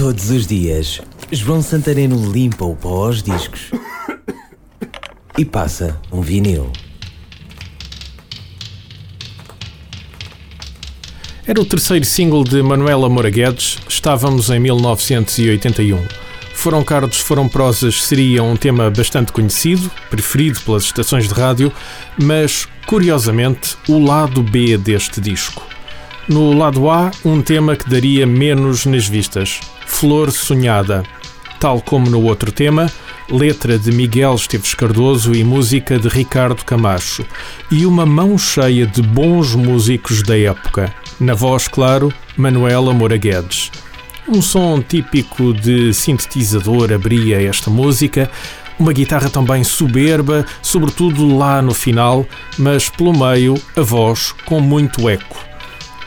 [0.00, 0.98] Todos os dias,
[1.30, 3.70] João Santareno limpa o pó aos discos
[5.36, 6.72] e passa um vinil.
[11.46, 16.02] Era o terceiro single de Manuela Moura Guedes, estávamos em 1981.
[16.54, 21.70] Foram Cardos, Foram Prosas seria um tema bastante conhecido, preferido pelas estações de rádio,
[22.16, 25.62] mas, curiosamente, o lado B deste disco.
[26.26, 29.60] No lado A, um tema que daria menos nas vistas,
[30.00, 31.02] Flor Sonhada.
[31.60, 32.90] Tal como no outro tema,
[33.30, 37.22] letra de Miguel Esteves Cardoso e música de Ricardo Camacho.
[37.70, 40.90] E uma mão cheia de bons músicos da época.
[41.20, 43.70] Na voz, claro, Manuela Moura Guedes.
[44.26, 48.30] Um som típico de sintetizador abria esta música,
[48.78, 52.24] uma guitarra também soberba, sobretudo lá no final,
[52.56, 55.44] mas pelo meio a voz com muito eco.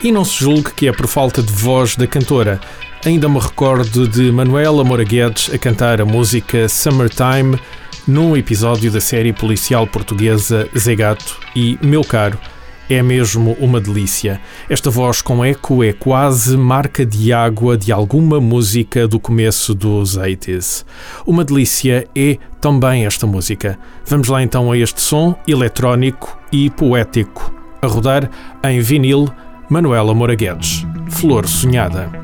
[0.02, 2.60] E não se julgue que é por falta de voz da cantora.
[3.04, 7.60] Ainda me recordo de Manuela Moura Guedes a cantar a música Summertime
[8.08, 12.38] num episódio da série policial portuguesa Zegato e, meu caro,
[12.88, 14.40] é mesmo uma delícia.
[14.70, 20.16] Esta voz com eco é quase marca de água de alguma música do começo dos
[20.16, 20.86] 80s.
[21.26, 23.78] Uma delícia é também esta música.
[24.06, 27.52] Vamos lá então a este som eletrónico e poético.
[27.82, 28.30] A rodar
[28.64, 29.28] em vinil,
[29.68, 30.86] Manuela Moura Guedes.
[31.10, 32.23] Flor Sonhada.